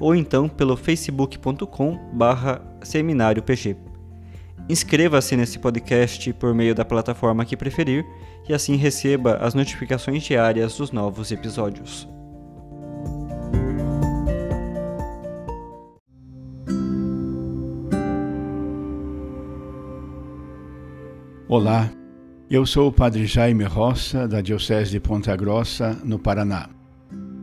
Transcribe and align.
ou 0.00 0.14
então 0.14 0.48
pelo 0.48 0.76
facebook.com 0.76 1.98
barra 2.14 2.60
seminário 2.82 3.42
PG. 3.42 3.76
Inscreva-se 4.68 5.36
nesse 5.36 5.58
podcast 5.58 6.32
por 6.32 6.54
meio 6.54 6.74
da 6.74 6.84
plataforma 6.84 7.44
que 7.44 7.56
preferir 7.56 8.06
e 8.48 8.54
assim 8.54 8.76
receba 8.76 9.34
as 9.36 9.52
notificações 9.52 10.22
diárias 10.22 10.76
dos 10.76 10.90
novos 10.90 11.30
episódios. 11.30 12.08
Olá, 21.48 21.90
eu 22.48 22.64
sou 22.64 22.88
o 22.88 22.92
Padre 22.92 23.26
Jaime 23.26 23.64
Roça, 23.64 24.28
da 24.28 24.40
Diocese 24.40 24.92
de 24.92 25.00
Ponta 25.00 25.34
Grossa, 25.34 25.98
no 26.04 26.16
Paraná. 26.16 26.79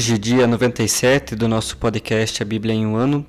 Hoje, 0.00 0.16
dia 0.16 0.46
97 0.46 1.36
do 1.36 1.46
nosso 1.46 1.76
podcast 1.76 2.42
A 2.42 2.46
Bíblia 2.46 2.72
em 2.72 2.86
um 2.86 2.96
Ano, 2.96 3.22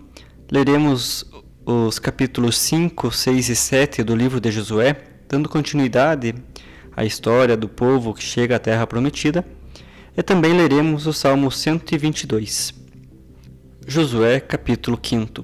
leremos 0.50 1.30
os 1.66 2.00
capítulos 2.00 2.58
5, 2.59 3.12
6 3.12 3.50
e 3.50 3.56
7 3.58 4.04
do 4.04 4.16
livro 4.16 4.40
de 4.40 4.50
Josué, 4.50 4.96
dando 5.28 5.50
continuidade 5.50 6.34
à 6.96 7.04
história 7.04 7.58
do 7.58 7.68
povo 7.68 8.14
que 8.14 8.24
chega 8.24 8.56
à 8.56 8.59
Terra 8.59 8.88
Prometida, 8.88 9.46
e 10.16 10.24
também 10.24 10.54
leremos 10.54 11.08
o 11.08 11.12
Salmo 11.12 11.52
122. 11.52 12.74
Josué, 13.86 14.40
capítulo 14.40 14.98
5 15.03 15.44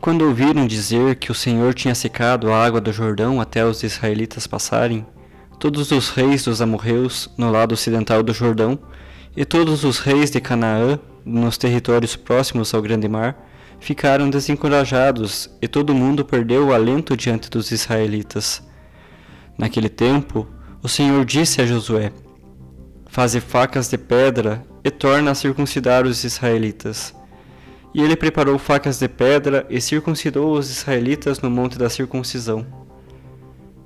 Quando 0.00 0.22
ouviram 0.22 0.66
dizer 0.66 1.14
que 1.14 1.30
o 1.30 1.34
Senhor 1.34 1.72
tinha 1.74 1.94
secado 1.94 2.50
a 2.50 2.60
água 2.60 2.80
do 2.80 2.92
Jordão 2.92 3.40
até 3.40 3.64
os 3.64 3.84
israelitas 3.84 4.48
passarem, 4.48 5.06
todos 5.60 5.92
os 5.92 6.08
reis 6.08 6.42
dos 6.42 6.60
amorreus 6.60 7.30
no 7.38 7.52
lado 7.52 7.70
ocidental 7.70 8.24
do 8.24 8.34
Jordão 8.34 8.76
e 9.36 9.44
todos 9.44 9.84
os 9.84 9.98
reis 9.98 10.30
de 10.30 10.40
Canaã, 10.40 10.98
nos 11.24 11.58
territórios 11.58 12.16
próximos 12.16 12.72
ao 12.72 12.80
Grande 12.80 13.06
Mar, 13.06 13.36
ficaram 13.78 14.30
desencorajados 14.30 15.50
e 15.60 15.68
todo 15.68 15.94
mundo 15.94 16.24
perdeu 16.24 16.68
o 16.68 16.72
alento 16.72 17.14
diante 17.14 17.50
dos 17.50 17.70
israelitas. 17.70 18.62
Naquele 19.58 19.90
tempo, 19.90 20.46
o 20.82 20.88
Senhor 20.88 21.22
disse 21.26 21.60
a 21.60 21.66
Josué: 21.66 22.12
Faze 23.06 23.38
facas 23.40 23.90
de 23.90 23.98
pedra 23.98 24.64
e 24.82 24.90
torna 24.90 25.32
a 25.32 25.34
circuncidar 25.34 26.06
os 26.06 26.24
israelitas. 26.24 27.14
E 27.94 28.02
ele 28.02 28.16
preparou 28.16 28.58
facas 28.58 28.98
de 28.98 29.08
pedra 29.08 29.66
e 29.68 29.80
circuncidou 29.80 30.52
os 30.52 30.70
israelitas 30.70 31.40
no 31.40 31.50
monte 31.50 31.78
da 31.78 31.90
circuncisão. 31.90 32.66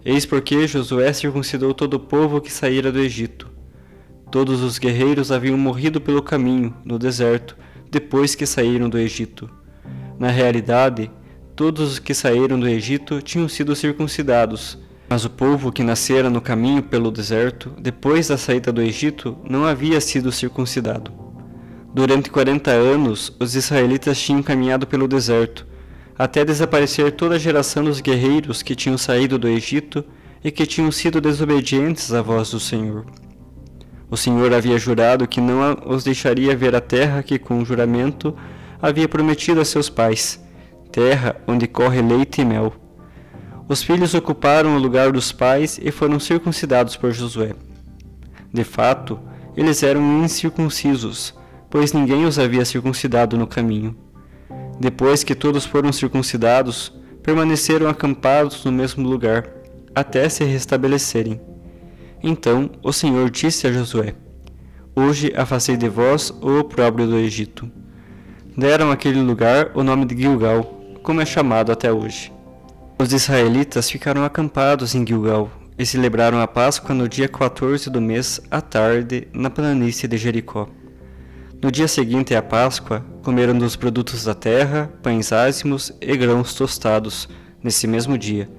Eis 0.05 0.25
porque 0.25 0.67
Josué 0.67 1.13
circuncidou 1.13 1.75
todo 1.75 1.95
o 1.95 2.01
povo 2.01 2.41
que 2.41 2.53
saíra 2.53 2.91
do 2.91 3.01
Egito 3.01 3.50
Todos 4.31 4.63
os 4.63 4.79
guerreiros 4.79 5.33
haviam 5.33 5.59
morrido 5.59 6.01
pelo 6.01 6.23
caminho, 6.23 6.73
no 6.85 6.99
deserto, 6.99 7.57
depois 7.91 8.37
que 8.37 8.47
saíram 8.47 8.89
do 8.89 8.97
Egito. 8.97 9.51
Na 10.19 10.29
realidade, 10.29 11.11
todos 11.57 11.95
os 11.95 11.99
que 11.99 12.15
saíram 12.15 12.59
do 12.59 12.69
Egito 12.69 13.21
tinham 13.21 13.49
sido 13.49 13.75
circuncidados, 13.75 14.79
mas 15.09 15.25
o 15.25 15.31
povo 15.31 15.73
que 15.73 15.83
nascera 15.83 16.31
no 16.31 16.41
caminho 16.41 16.81
pelo 16.81 17.11
deserto, 17.11 17.73
depois 17.77 18.29
da 18.29 18.39
saída 18.39 18.71
do 18.71 18.81
Egito, 18.81 19.37
não 19.43 19.65
havia 19.65 20.01
sido 20.01 20.31
circuncidado. 20.31 21.11
Durante 21.93 22.31
quarenta 22.31 22.71
anos, 22.71 23.37
os 23.41 23.57
israelitas 23.57 24.21
tinham 24.21 24.45
caminhado 24.45 24.87
pelo 24.87 25.09
deserto, 25.09 25.67
até 26.17 26.45
desaparecer 26.45 27.11
toda 27.13 27.35
a 27.35 27.39
geração 27.39 27.83
dos 27.83 28.01
guerreiros 28.01 28.63
que 28.63 28.77
tinham 28.77 28.97
saído 28.97 29.37
do 29.37 29.49
Egito 29.49 30.05
e 30.45 30.53
que 30.53 30.67
tinham 30.67 30.93
sido 30.93 31.21
desobedientes 31.21 32.13
à 32.13 32.23
voz 32.23 32.53
do 32.53 32.61
Senhor. 32.61 33.05
O 34.11 34.17
Senhor 34.17 34.53
havia 34.53 34.77
jurado 34.77 35.29
que 35.29 35.41
não 35.41 35.77
os 35.87 36.03
deixaria 36.03 36.57
ver 36.57 36.75
a 36.75 36.81
terra 36.81 37.23
que, 37.23 37.39
com 37.39 37.65
juramento, 37.65 38.35
havia 38.83 39.09
prometido 39.09 39.61
a 39.61 39.65
seus 39.65 39.89
pais, 39.89 40.43
terra 40.91 41.37
onde 41.47 41.69
corre 41.69 42.03
leite 42.03 42.41
e 42.41 42.45
mel. 42.45 42.73
Os 43.69 43.85
filhos 43.85 44.13
ocuparam 44.15 44.75
o 44.75 44.81
lugar 44.81 45.13
dos 45.13 45.31
pais 45.31 45.79
e 45.81 45.93
foram 45.93 46.19
circuncidados 46.19 46.97
por 46.97 47.13
Josué. 47.13 47.55
De 48.53 48.65
fato, 48.65 49.21
eles 49.57 49.83
eram 49.85 50.25
incircuncisos, 50.25 51.33
pois 51.71 51.93
ninguém 51.93 52.25
os 52.25 52.37
havia 52.37 52.65
circuncidado 52.65 53.39
no 53.39 53.47
caminho. 53.47 53.97
Depois 54.81 55.23
que 55.23 55.37
todos 55.37 55.65
foram 55.65 55.93
circuncidados, 55.93 56.93
permaneceram 57.23 57.89
acampados 57.89 58.65
no 58.65 58.73
mesmo 58.73 59.09
lugar, 59.09 59.49
até 59.95 60.29
se 60.29 60.43
restabelecerem. 60.43 61.41
Então 62.23 62.71
o 62.83 62.93
Senhor 62.93 63.31
disse 63.31 63.67
a 63.67 63.73
Josué: 63.73 64.15
Hoje 64.95 65.33
afastei 65.37 65.77
de 65.77 65.89
vós 65.89 66.31
o 66.31 66.59
opróbrio 66.59 67.07
do 67.07 67.17
Egito. 67.17 67.71
Deram 68.57 68.91
àquele 68.91 69.21
lugar 69.21 69.71
o 69.75 69.83
nome 69.83 70.05
de 70.05 70.17
Gilgal, 70.17 70.65
como 71.03 71.21
é 71.21 71.25
chamado 71.25 71.73
até 71.73 71.93
hoje. 71.93 72.33
Os 72.99 73.13
israelitas 73.13 73.91
ficaram 73.91 74.25
acampados 74.25 74.95
em 74.95 75.07
Gilgal 75.07 75.51
e 75.79 75.87
celebraram 75.87 76.39
a 76.39 76.47
Páscoa 76.47 76.95
no 76.95 77.09
dia 77.09 77.27
14 77.27 77.89
do 77.89 78.01
mês, 78.01 78.39
à 78.51 78.61
tarde, 78.61 79.27
na 79.33 79.49
planície 79.49 80.07
de 80.07 80.19
Jericó. 80.19 80.69
No 81.63 81.71
dia 81.71 81.89
seguinte 81.89 82.35
à 82.35 82.43
Páscoa, 82.43 83.03
comeram 83.23 83.57
dos 83.57 83.77
produtos 83.77 84.25
da 84.25 84.35
terra, 84.35 84.93
pães 85.03 85.33
ázimos 85.33 85.91
e 86.01 86.15
grãos 86.17 86.53
tostados, 86.53 87.29
nesse 87.63 87.87
mesmo 87.87 88.19
dia. 88.19 88.51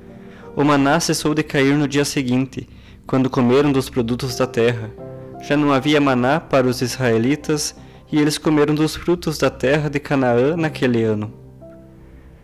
O 0.56 0.64
maná 0.64 1.00
cessou 1.00 1.36
de 1.36 1.44
cair 1.44 1.76
no 1.76 1.88
dia 1.88 2.06
seguinte, 2.06 2.68
quando 3.12 3.30
comeram 3.30 3.74
dos 3.74 3.90
produtos 3.90 4.38
da 4.38 4.48
terra. 4.48 4.90
Já 5.42 5.58
não 5.58 5.74
havia 5.74 6.00
maná 6.00 6.40
para 6.40 6.66
os 6.66 6.82
israelitas, 6.82 7.76
e 8.10 8.18
eles 8.18 8.38
comeram 8.38 8.74
dos 8.74 8.96
frutos 8.96 9.38
da 9.38 9.50
terra 9.50 9.90
de 9.90 10.00
Canaã 10.00 10.56
naquele 10.56 11.04
ano. 11.04 11.30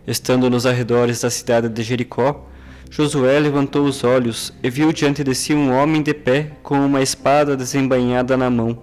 Estando 0.06 0.50
nos 0.50 0.66
arredores 0.66 1.22
da 1.22 1.30
cidade 1.30 1.70
de 1.70 1.82
Jericó, 1.82 2.46
Josué 2.90 3.40
levantou 3.40 3.86
os 3.86 4.04
olhos 4.04 4.52
e 4.62 4.68
viu 4.68 4.92
diante 4.92 5.24
de 5.24 5.34
si 5.34 5.54
um 5.54 5.72
homem 5.72 6.02
de 6.02 6.12
pé 6.12 6.52
com 6.62 6.78
uma 6.84 7.00
espada 7.00 7.56
desembainhada 7.56 8.36
na 8.36 8.50
mão. 8.50 8.78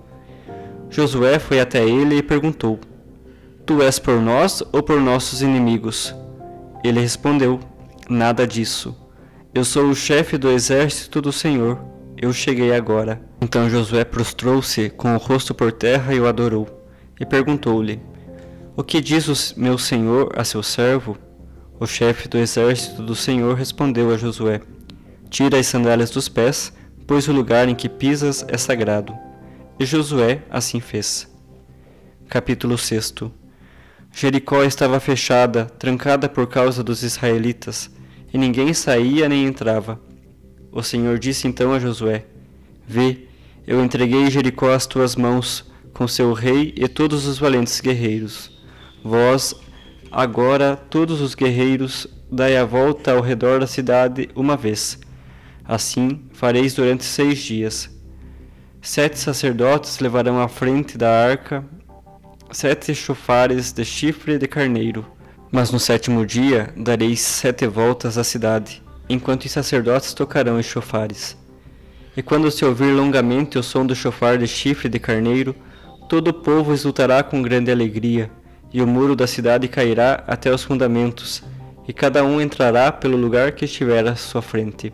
Josué 0.90 1.38
foi 1.38 1.60
até 1.60 1.88
ele 1.88 2.16
e 2.16 2.24
perguntou: 2.24 2.80
Tu 3.64 3.84
és 3.84 4.00
por 4.00 4.20
nós 4.20 4.64
ou 4.72 4.82
por 4.82 5.00
nossos 5.00 5.44
inimigos? 5.44 6.16
Ele 6.84 7.00
respondeu: 7.00 7.60
Nada 8.10 8.48
disso. 8.48 9.05
Eu 9.56 9.64
sou 9.64 9.86
o 9.86 9.96
chefe 9.96 10.38
do 10.38 10.52
exército 10.52 11.22
do 11.22 11.32
Senhor. 11.32 11.80
Eu 12.22 12.34
cheguei 12.34 12.76
agora. 12.76 13.22
Então 13.40 13.70
Josué 13.70 14.04
prostrou-se 14.04 14.90
com 14.90 15.16
o 15.16 15.18
rosto 15.18 15.56
por 15.56 15.72
terra 15.72 16.14
e 16.14 16.20
o 16.20 16.28
adorou. 16.28 16.68
E 17.18 17.26
perguntou-lhe: 17.26 18.02
O 18.76 18.84
que 18.84 19.00
diz 19.00 19.30
o 19.30 19.58
meu 19.58 19.78
senhor 19.78 20.30
a 20.36 20.44
seu 20.44 20.62
servo? 20.62 21.18
O 21.80 21.88
chefe 21.88 22.28
do 22.28 22.38
exército 22.38 23.02
do 23.02 23.16
Senhor 23.16 23.56
respondeu 23.56 24.14
a 24.14 24.18
Josué: 24.18 24.60
Tira 25.30 25.58
as 25.58 25.68
sandálias 25.68 26.10
dos 26.10 26.28
pés, 26.28 26.74
pois 27.08 27.30
o 27.30 27.32
lugar 27.32 27.70
em 27.70 27.76
que 27.76 27.88
pisas 27.88 28.46
é 28.50 28.58
sagrado. 28.58 29.18
E 29.80 29.86
Josué 29.86 30.44
assim 30.50 30.82
fez. 30.82 31.34
Capítulo 32.28 32.78
6 32.78 33.14
Jericó 34.12 34.66
estava 34.66 35.00
fechada, 35.00 35.64
trancada 35.80 36.28
por 36.28 36.46
causa 36.46 36.84
dos 36.84 37.04
israelitas, 37.04 37.90
e 38.36 38.38
ninguém 38.38 38.74
saía 38.74 39.30
nem 39.30 39.46
entrava. 39.46 39.98
O 40.70 40.84
Senhor 40.84 41.18
disse 41.18 41.48
então 41.48 41.72
a 41.72 41.80
Josué: 41.80 42.26
Vê, 42.86 43.30
eu 43.66 43.82
entreguei 43.82 44.30
Jericó 44.30 44.74
às 44.74 44.86
tuas 44.86 45.16
mãos, 45.16 45.64
com 45.94 46.06
seu 46.06 46.34
rei 46.34 46.74
e 46.76 46.86
todos 46.90 47.26
os 47.28 47.40
valentes 47.40 47.80
guerreiros. 47.80 48.52
Vós 49.02 49.56
Agora 50.12 50.76
todos 50.76 51.22
os 51.22 51.34
guerreiros 51.34 52.08
dai 52.30 52.58
a 52.58 52.66
volta 52.66 53.14
ao 53.14 53.22
redor 53.22 53.62
da 53.62 53.68
cidade 53.68 54.30
uma 54.36 54.58
vez. 54.58 55.00
Assim 55.64 56.26
fareis 56.34 56.74
durante 56.74 57.06
seis 57.06 57.40
dias. 57.40 57.90
Sete 58.82 59.18
sacerdotes 59.18 60.00
levarão 60.00 60.42
à 60.42 60.50
frente 60.50 60.98
da 60.98 61.10
arca 61.10 61.66
sete 62.52 62.94
chofares 62.94 63.72
de 63.72 63.86
chifre 63.86 64.38
de 64.38 64.48
carneiro. 64.48 65.15
Mas 65.52 65.72
no 65.72 65.80
sétimo 65.80 66.26
dia 66.26 66.74
dareis 66.76 67.22
sete 67.22 67.68
voltas 67.68 68.18
à 68.18 68.24
cidade, 68.24 68.82
enquanto 69.08 69.46
os 69.46 69.52
sacerdotes 69.52 70.14
tocarão 70.14 70.58
os 70.58 70.66
chofares. 70.66 71.38
E 72.16 72.22
quando 72.22 72.52
se 72.52 72.64
ouvir 72.66 72.92
longamente 72.92 73.58
o 73.58 73.64
som 73.64 73.86
do 73.86 73.96
chofar 73.96 74.38
de 74.38 74.48
chifre 74.48 74.90
de 74.90 75.00
carneiro, 75.00 75.56
todo 76.10 76.30
o 76.30 76.34
povo 76.34 76.74
exultará 76.74 77.22
com 77.24 77.42
grande 77.42 77.72
alegria 77.72 78.30
e 78.76 78.82
o 78.82 78.88
muro 78.88 79.16
da 79.16 79.26
cidade 79.26 79.70
cairá 79.70 80.22
até 80.28 80.54
os 80.54 80.62
fundamentos, 80.62 81.42
e 81.88 81.94
cada 81.94 82.26
um 82.26 82.42
entrará 82.42 82.92
pelo 82.92 83.16
lugar 83.16 83.54
que 83.54 83.64
estiver 83.64 84.06
à 84.06 84.18
sua 84.18 84.42
frente. 84.42 84.92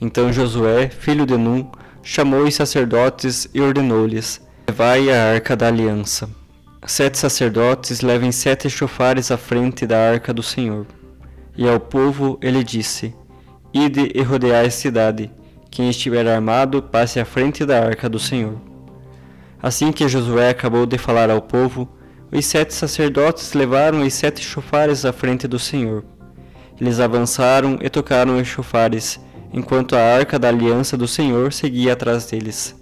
Então 0.00 0.32
Josué, 0.32 0.88
filho 0.88 1.26
de 1.26 1.36
Num, 1.36 1.68
chamou 2.00 2.44
os 2.44 2.54
sacerdotes 2.54 3.48
e 3.52 3.60
ordenou-lhes: 3.60 4.40
Levai 4.68 5.10
a 5.10 5.32
arca 5.32 5.56
da 5.56 5.66
aliança. 5.66 6.30
Sete 6.86 7.18
sacerdotes 7.18 8.00
levem 8.00 8.30
sete 8.30 8.70
chofares 8.70 9.30
à 9.30 9.36
frente 9.36 9.86
da 9.86 9.98
arca 9.98 10.32
do 10.32 10.42
Senhor. 10.42 10.86
E 11.56 11.68
ao 11.68 11.80
povo 11.80 12.38
ele 12.40 12.62
disse: 12.62 13.14
Ide 13.74 14.12
e 14.14 14.22
rodeai 14.22 14.66
a 14.66 14.70
cidade. 14.70 15.30
Quem 15.70 15.90
estiver 15.90 16.26
armado, 16.26 16.82
passe 16.82 17.20
à 17.20 17.24
frente 17.24 17.64
da 17.66 17.84
arca 17.84 18.08
do 18.08 18.18
Senhor. 18.18 18.58
Assim 19.60 19.90
que 19.90 20.08
Josué 20.08 20.50
acabou 20.50 20.86
de 20.86 20.96
falar 20.96 21.30
ao 21.30 21.42
povo, 21.42 21.88
os 22.30 22.46
sete 22.46 22.72
sacerdotes 22.72 23.52
levaram 23.54 24.02
os 24.02 24.14
sete 24.14 24.42
chofares 24.42 25.04
à 25.04 25.12
frente 25.12 25.48
do 25.48 25.58
Senhor. 25.58 26.04
Eles 26.80 27.00
avançaram 27.00 27.78
e 27.82 27.90
tocaram 27.90 28.38
os 28.38 28.46
chofares, 28.46 29.20
enquanto 29.52 29.96
a 29.96 30.00
arca 30.00 30.38
da 30.38 30.48
aliança 30.48 30.96
do 30.96 31.08
Senhor 31.08 31.52
seguia 31.52 31.94
atrás 31.94 32.26
deles. 32.26 32.77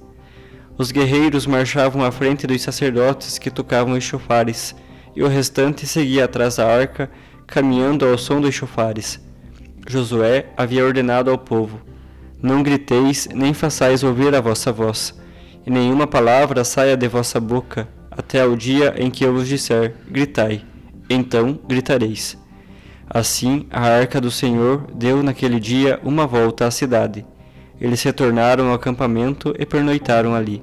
Os 0.79 0.91
guerreiros 0.91 1.47
marchavam 1.47 2.05
à 2.05 2.13
frente 2.13 2.47
dos 2.47 2.61
sacerdotes 2.61 3.39
que 3.39 3.51
tocavam 3.51 3.95
os 3.95 4.05
chofares, 4.05 4.75
e 5.15 5.23
o 5.23 5.29
restante 5.29 5.87
seguia 5.87 6.27
atrás 6.27 6.57
da 6.57 6.67
arca, 6.67 7.11
caminhando 7.47 8.05
ao 8.05 8.19
som 8.19 8.41
dos 8.41 8.55
chofares. 8.55 9.19
Josué 9.89 10.47
havia 10.57 10.85
ordenado 10.85 11.31
ao 11.31 11.39
povo: 11.39 11.81
Não 12.43 12.63
griteis, 12.63 13.27
nem 13.35 13.55
façais 13.55 14.03
ouvir 14.03 14.35
a 14.35 14.41
vossa 14.41 14.71
voz, 14.71 15.19
e 15.67 15.71
nenhuma 15.71 16.07
palavra 16.07 16.63
saia 16.63 16.97
de 16.97 17.09
vossa 17.09 17.41
boca, 17.41 17.89
até 18.11 18.45
o 18.45 18.55
dia 18.55 18.95
em 18.99 19.11
que 19.11 19.25
eu 19.25 19.33
vos 19.33 19.49
disser: 19.49 19.95
gritai, 20.11 20.63
então 21.09 21.59
gritareis. 21.67 22.37
Assim, 23.09 23.67
a 23.71 23.83
arca 23.83 24.21
do 24.21 24.31
Senhor 24.31 24.91
deu 24.93 25.23
naquele 25.23 25.59
dia 25.59 26.01
uma 26.03 26.27
volta 26.27 26.67
à 26.67 26.71
cidade. 26.71 27.25
Eles 27.81 28.03
retornaram 28.03 28.69
ao 28.69 28.75
acampamento 28.75 29.55
e 29.59 29.67
pernoitaram 29.67 30.35
ali. 30.35 30.63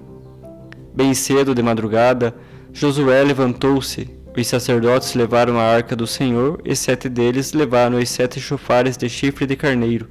Bem 0.93 1.13
cedo 1.13 1.53
de 1.53 1.61
madrugada, 1.61 2.35
Josué 2.71 3.23
levantou-se. 3.23 4.09
Os 4.35 4.47
sacerdotes 4.47 5.13
levaram 5.13 5.59
a 5.59 5.63
arca 5.63 5.95
do 5.95 6.07
Senhor 6.07 6.59
e 6.65 6.75
sete 6.75 7.07
deles 7.07 7.53
levaram 7.53 7.99
os 7.99 8.09
sete 8.09 8.39
chofares 8.39 8.97
de 8.97 9.07
chifre 9.07 9.45
de 9.45 9.55
carneiro 9.55 10.09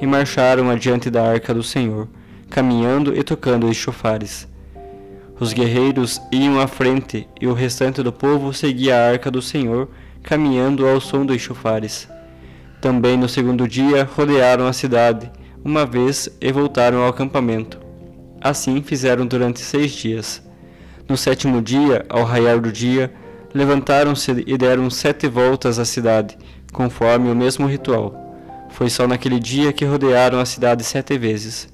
e 0.00 0.06
marcharam 0.06 0.70
adiante 0.70 1.10
da 1.10 1.28
arca 1.28 1.52
do 1.52 1.62
Senhor, 1.62 2.08
caminhando 2.48 3.16
e 3.16 3.22
tocando 3.24 3.66
os 3.66 3.76
chofares. 3.76 4.46
Os 5.38 5.52
guerreiros 5.52 6.20
iam 6.32 6.60
à 6.60 6.66
frente 6.66 7.28
e 7.40 7.46
o 7.46 7.52
restante 7.52 8.02
do 8.02 8.12
povo 8.12 8.52
seguia 8.54 8.96
a 8.96 9.10
arca 9.10 9.30
do 9.30 9.42
Senhor, 9.42 9.88
caminhando 10.22 10.86
ao 10.86 11.00
som 11.00 11.26
dos 11.26 11.42
chofares. 11.42 12.08
Também 12.80 13.16
no 13.16 13.28
segundo 13.28 13.66
dia 13.68 14.04
rodearam 14.04 14.66
a 14.66 14.72
cidade, 14.72 15.30
uma 15.66 15.84
vez 15.84 16.28
e 16.40 16.52
voltaram 16.52 16.98
ao 16.98 17.08
acampamento. 17.08 17.80
Assim 18.40 18.80
fizeram 18.80 19.26
durante 19.26 19.58
seis 19.58 19.90
dias. 19.90 20.40
No 21.08 21.16
sétimo 21.16 21.60
dia, 21.60 22.06
ao 22.08 22.22
raiar 22.22 22.60
do 22.60 22.70
dia, 22.70 23.12
levantaram-se 23.52 24.44
e 24.46 24.56
deram 24.56 24.88
sete 24.88 25.26
voltas 25.26 25.80
à 25.80 25.84
cidade, 25.84 26.38
conforme 26.72 27.32
o 27.32 27.34
mesmo 27.34 27.66
ritual. 27.66 28.14
Foi 28.70 28.88
só 28.88 29.08
naquele 29.08 29.40
dia 29.40 29.72
que 29.72 29.84
rodearam 29.84 30.38
a 30.38 30.46
cidade 30.46 30.84
sete 30.84 31.18
vezes. 31.18 31.68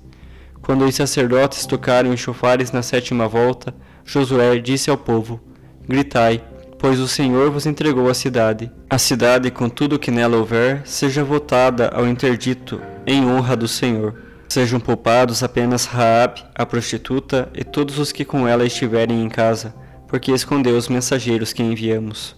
Quando 0.63 0.87
os 0.87 0.95
sacerdotes 0.95 1.67
tocaram 1.67 2.13
os 2.13 2.21
chofares 2.21 2.73
na 2.73 2.81
sétima 2.81 3.29
volta, 3.29 3.75
Josué 4.07 4.59
disse 4.59 4.89
ao 4.89 4.97
povo: 4.97 5.39
Gritai, 5.87 6.43
pois 6.83 6.99
o 6.99 7.07
Senhor 7.07 7.49
vos 7.49 7.65
entregou 7.65 8.11
a 8.11 8.15
cidade. 8.15 8.69
A 8.91 8.99
cidade, 8.99 9.53
com 9.53 9.69
tudo 9.69 9.95
o 9.95 9.99
que 10.01 10.11
nela 10.11 10.37
houver, 10.37 10.83
seja 10.85 11.23
votada 11.23 11.87
ao 11.95 12.09
interdito, 12.09 12.81
em 13.07 13.25
honra 13.25 13.57
do 13.57 13.69
Senhor. 13.69 14.21
Sejam 14.49 14.81
poupados 14.81 15.45
apenas 15.45 15.87
Raabe, 15.87 16.43
a 16.53 16.67
prostituta, 16.67 17.49
e 17.55 17.63
todos 17.63 18.01
os 18.01 18.11
que 18.11 18.25
com 18.25 18.49
ela 18.49 18.67
estiverem 18.67 19.23
em 19.23 19.29
casa, 19.29 19.73
porque 20.09 20.33
escondeu 20.33 20.77
os 20.77 20.89
mensageiros 20.89 21.53
que 21.53 21.63
enviamos. 21.63 22.35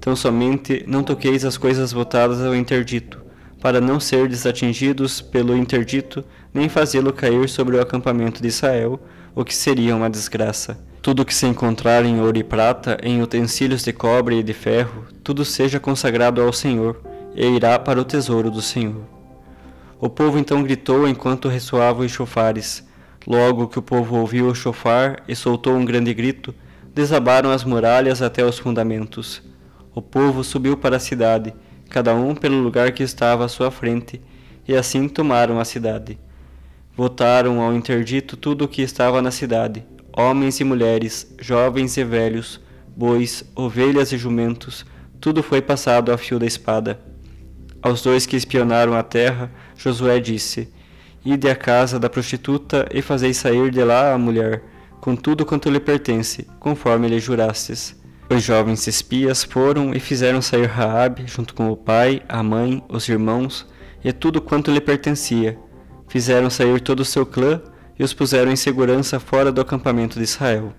Tão 0.00 0.16
somente 0.16 0.84
não 0.88 1.04
toqueis 1.04 1.44
as 1.44 1.56
coisas 1.56 1.92
votadas 1.92 2.44
ao 2.44 2.56
interdito, 2.56 3.24
para 3.62 3.80
não 3.80 4.00
serdes 4.00 4.46
atingidos 4.46 5.20
pelo 5.20 5.56
interdito, 5.56 6.24
nem 6.52 6.68
fazê-lo 6.68 7.12
cair 7.12 7.48
sobre 7.48 7.76
o 7.76 7.80
acampamento 7.80 8.42
de 8.42 8.48
Israel, 8.48 9.00
o 9.36 9.44
que 9.44 9.54
seria 9.54 9.94
uma 9.94 10.08
desgraça. 10.08 10.78
Tudo 11.02 11.22
que 11.22 11.34
se 11.34 11.46
encontrar 11.46 12.06
em 12.06 12.22
ouro 12.22 12.38
e 12.38 12.42
prata, 12.42 12.96
em 13.02 13.22
utensílios 13.22 13.84
de 13.84 13.92
cobre 13.92 14.38
e 14.38 14.42
de 14.42 14.54
ferro, 14.54 15.04
tudo 15.22 15.44
seja 15.44 15.78
consagrado 15.78 16.40
ao 16.40 16.54
Senhor, 16.54 17.02
e 17.34 17.46
irá 17.46 17.78
para 17.78 18.00
o 18.00 18.04
tesouro 18.04 18.50
do 18.50 18.62
Senhor. 18.62 19.02
O 20.00 20.08
povo 20.08 20.38
então 20.38 20.62
gritou 20.62 21.06
enquanto 21.06 21.50
ressoavam 21.50 22.06
os 22.06 22.10
chofares. 22.10 22.82
Logo 23.26 23.68
que 23.68 23.78
o 23.78 23.82
povo 23.82 24.16
ouviu 24.16 24.48
o 24.48 24.54
chofar 24.54 25.22
e 25.28 25.36
soltou 25.36 25.74
um 25.74 25.84
grande 25.84 26.14
grito, 26.14 26.54
desabaram 26.94 27.50
as 27.50 27.62
muralhas 27.62 28.22
até 28.22 28.42
os 28.42 28.58
fundamentos. 28.58 29.42
O 29.94 30.00
povo 30.00 30.42
subiu 30.42 30.78
para 30.78 30.96
a 30.96 31.00
cidade, 31.00 31.54
cada 31.90 32.14
um 32.14 32.34
pelo 32.34 32.58
lugar 32.62 32.92
que 32.92 33.02
estava 33.02 33.44
à 33.44 33.48
sua 33.48 33.70
frente, 33.70 34.18
e 34.66 34.74
assim 34.74 35.06
tomaram 35.08 35.60
a 35.60 35.64
cidade. 35.66 36.18
Votaram 36.96 37.60
ao 37.60 37.74
interdito 37.74 38.38
tudo 38.38 38.64
o 38.64 38.68
que 38.68 38.80
estava 38.80 39.20
na 39.20 39.30
cidade, 39.30 39.84
homens 40.16 40.58
e 40.60 40.64
mulheres, 40.64 41.30
jovens 41.38 41.96
e 41.98 42.02
velhos, 42.02 42.58
bois, 42.96 43.44
ovelhas 43.54 44.12
e 44.12 44.16
jumentos, 44.16 44.86
tudo 45.20 45.42
foi 45.42 45.60
passado 45.60 46.10
a 46.10 46.16
fio 46.16 46.38
da 46.38 46.46
espada. 46.46 46.98
Aos 47.82 48.02
dois 48.02 48.24
que 48.24 48.34
espionaram 48.34 48.94
a 48.94 49.02
terra, 49.02 49.52
Josué 49.76 50.18
disse: 50.18 50.72
Ide 51.22 51.50
à 51.50 51.54
casa 51.54 51.98
da 51.98 52.08
prostituta 52.08 52.88
e 52.90 53.02
fazeis 53.02 53.36
sair 53.36 53.70
de 53.70 53.84
lá 53.84 54.14
a 54.14 54.18
mulher, 54.18 54.62
com 54.98 55.14
tudo 55.14 55.44
quanto 55.44 55.68
lhe 55.68 55.78
pertence, 55.78 56.46
conforme 56.58 57.08
lhe 57.08 57.20
jurastes. 57.20 57.94
Os 58.30 58.42
jovens 58.42 58.86
espias 58.86 59.44
foram 59.44 59.94
e 59.94 60.00
fizeram 60.00 60.40
sair 60.40 60.64
Raabe 60.64 61.24
junto 61.26 61.54
com 61.54 61.70
o 61.70 61.76
pai, 61.76 62.22
a 62.26 62.42
mãe, 62.42 62.82
os 62.88 63.06
irmãos 63.06 63.66
e 64.02 64.12
tudo 64.12 64.40
quanto 64.40 64.70
lhe 64.70 64.80
pertencia. 64.80 65.58
Fizeram 66.16 66.48
sair 66.48 66.80
todo 66.80 67.00
o 67.00 67.04
seu 67.04 67.26
clã 67.26 67.60
e 67.98 68.02
os 68.02 68.14
puseram 68.14 68.50
em 68.50 68.56
segurança 68.56 69.20
fora 69.20 69.52
do 69.52 69.60
acampamento 69.60 70.16
de 70.16 70.24
Israel. 70.24 70.72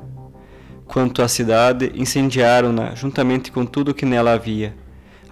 Quanto 0.83 1.21
à 1.21 1.27
cidade, 1.27 1.91
incendiaram-na 1.93 2.95
juntamente 2.95 3.51
com 3.51 3.63
tudo 3.63 3.91
o 3.91 3.93
que 3.93 4.03
nela 4.03 4.33
havia. 4.33 4.75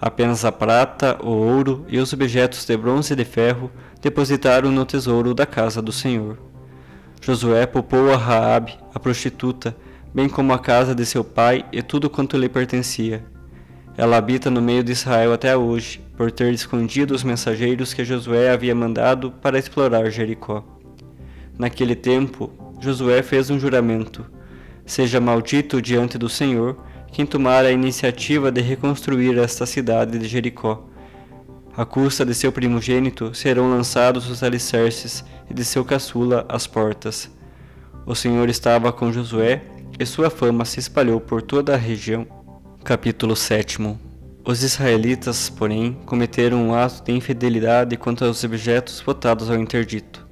Apenas 0.00 0.44
a 0.44 0.52
prata, 0.52 1.18
o 1.20 1.30
ouro 1.30 1.84
e 1.88 1.98
os 1.98 2.12
objetos 2.12 2.64
de 2.64 2.76
bronze 2.76 3.14
e 3.14 3.16
de 3.16 3.24
ferro 3.24 3.68
depositaram 4.00 4.70
no 4.70 4.86
tesouro 4.86 5.34
da 5.34 5.44
casa 5.44 5.82
do 5.82 5.90
Senhor. 5.90 6.38
Josué 7.20 7.66
poupou 7.66 8.12
a 8.12 8.16
Raabe, 8.16 8.78
a 8.94 9.00
prostituta, 9.00 9.76
bem 10.14 10.28
como 10.28 10.52
a 10.52 10.58
casa 10.60 10.94
de 10.94 11.04
seu 11.04 11.24
pai 11.24 11.64
e 11.72 11.82
tudo 11.82 12.08
quanto 12.08 12.38
lhe 12.38 12.48
pertencia. 12.48 13.24
Ela 13.96 14.18
habita 14.18 14.50
no 14.50 14.60
meio 14.60 14.84
de 14.84 14.92
Israel 14.92 15.32
até 15.32 15.56
hoje, 15.56 16.00
por 16.16 16.30
ter 16.30 16.52
escondido 16.52 17.14
os 17.14 17.24
mensageiros 17.24 17.94
que 17.94 18.04
Josué 18.04 18.50
havia 18.50 18.74
mandado 18.74 19.30
para 19.30 19.58
explorar 19.58 20.10
Jericó. 20.10 20.62
Naquele 21.58 21.94
tempo, 21.94 22.52
Josué 22.78 23.22
fez 23.22 23.48
um 23.48 23.58
juramento: 23.58 24.26
Seja 24.84 25.18
maldito 25.18 25.80
diante 25.80 26.18
do 26.18 26.28
Senhor 26.28 26.76
quem 27.10 27.24
tomar 27.24 27.64
a 27.64 27.72
iniciativa 27.72 28.52
de 28.52 28.60
reconstruir 28.60 29.38
esta 29.38 29.64
cidade 29.64 30.18
de 30.18 30.28
Jericó. 30.28 30.86
À 31.74 31.84
custa 31.84 32.24
de 32.24 32.34
seu 32.34 32.52
primogênito 32.52 33.34
serão 33.34 33.70
lançados 33.70 34.28
os 34.28 34.42
alicerces 34.42 35.24
e 35.50 35.54
de 35.54 35.64
seu 35.64 35.84
caçula 35.84 36.44
as 36.48 36.66
portas. 36.66 37.30
O 38.04 38.14
Senhor 38.14 38.48
estava 38.48 38.92
com 38.92 39.12
Josué 39.12 39.62
e 39.98 40.04
sua 40.04 40.28
fama 40.28 40.64
se 40.64 40.80
espalhou 40.80 41.20
por 41.20 41.40
toda 41.40 41.74
a 41.74 41.78
região. 41.78 42.26
Capítulo 42.86 43.34
7 43.34 43.98
Os 44.44 44.62
israelitas, 44.62 45.50
porém, 45.50 45.98
cometeram 46.06 46.68
um 46.68 46.72
ato 46.72 47.02
de 47.02 47.10
infidelidade 47.10 47.96
quanto 47.96 48.24
aos 48.24 48.44
objetos 48.44 49.00
votados 49.00 49.50
ao 49.50 49.56
interdito. 49.56 50.24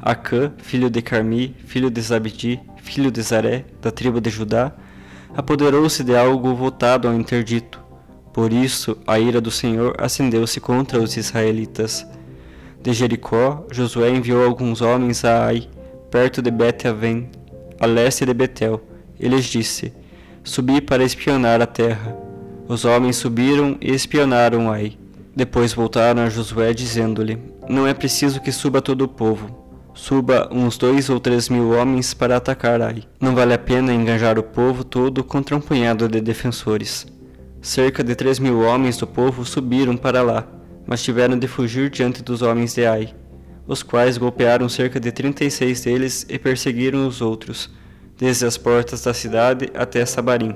Acã, 0.00 0.50
filho 0.56 0.88
de 0.88 1.02
Carmi, 1.02 1.54
filho 1.66 1.90
de 1.90 2.00
Zabdi, 2.00 2.62
filho 2.78 3.10
de 3.10 3.20
Zaré, 3.20 3.66
da 3.82 3.90
tribo 3.90 4.22
de 4.22 4.30
Judá, 4.30 4.72
apoderou-se 5.36 6.02
de 6.02 6.16
algo 6.16 6.54
voltado 6.54 7.06
ao 7.06 7.12
interdito. 7.12 7.78
Por 8.32 8.54
isso, 8.54 8.96
a 9.06 9.18
ira 9.18 9.38
do 9.38 9.50
Senhor 9.50 9.94
acendeu-se 9.98 10.60
contra 10.60 10.98
os 10.98 11.14
israelitas. 11.14 12.06
De 12.82 12.90
Jericó, 12.94 13.66
Josué 13.70 14.08
enviou 14.08 14.46
alguns 14.46 14.80
homens 14.80 15.26
a 15.26 15.44
Ai, 15.44 15.68
perto 16.10 16.40
de 16.40 16.50
Bet-Aven, 16.50 17.28
a 17.78 17.84
leste 17.84 18.24
de 18.24 18.32
Betel, 18.32 18.80
e 19.20 19.28
lhes 19.28 19.44
disse: 19.44 19.92
Subi 20.48 20.80
para 20.80 21.04
espionar 21.04 21.60
a 21.60 21.66
terra. 21.66 22.16
Os 22.66 22.86
homens 22.86 23.16
subiram 23.16 23.76
e 23.82 23.92
espionaram 23.92 24.70
Ai. 24.72 24.96
Depois 25.36 25.74
voltaram 25.74 26.22
a 26.22 26.30
Josué, 26.30 26.72
dizendo-lhe: 26.72 27.38
Não 27.68 27.86
é 27.86 27.92
preciso 27.92 28.40
que 28.40 28.50
suba 28.50 28.80
todo 28.80 29.02
o 29.02 29.08
povo. 29.08 29.54
Suba 29.92 30.48
uns 30.50 30.78
dois 30.78 31.10
ou 31.10 31.20
três 31.20 31.50
mil 31.50 31.72
homens 31.72 32.14
para 32.14 32.38
atacar 32.38 32.80
Ai. 32.80 33.02
Não 33.20 33.34
vale 33.34 33.52
a 33.52 33.58
pena 33.58 33.92
engajar 33.92 34.38
o 34.38 34.42
povo 34.42 34.84
todo 34.84 35.22
contra 35.22 35.54
um 35.54 35.60
punhado 35.60 36.08
de 36.08 36.18
defensores. 36.18 37.06
Cerca 37.60 38.02
de 38.02 38.14
três 38.14 38.38
mil 38.38 38.60
homens 38.60 38.96
do 38.96 39.06
povo 39.06 39.44
subiram 39.44 39.98
para 39.98 40.22
lá, 40.22 40.48
mas 40.86 41.02
tiveram 41.02 41.38
de 41.38 41.46
fugir 41.46 41.90
diante 41.90 42.22
dos 42.22 42.40
homens 42.40 42.72
de 42.72 42.86
Ai, 42.86 43.14
os 43.66 43.82
quais 43.82 44.16
golpearam 44.16 44.66
cerca 44.66 44.98
de 44.98 45.12
trinta 45.12 45.44
e 45.44 45.50
seis 45.50 45.82
deles 45.82 46.24
e 46.26 46.38
perseguiram 46.38 47.06
os 47.06 47.20
outros, 47.20 47.70
desde 48.18 48.44
as 48.44 48.58
portas 48.58 49.02
da 49.02 49.14
cidade 49.14 49.70
até 49.74 50.04
Sabarim. 50.04 50.54